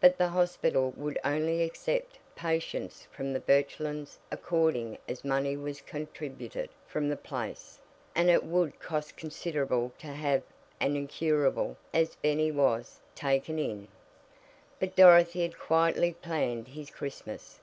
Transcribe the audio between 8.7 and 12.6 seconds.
cost considerable to have an incurable (as Bennie